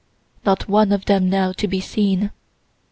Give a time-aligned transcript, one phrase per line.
[0.43, 2.31] Not one of them now to be seen.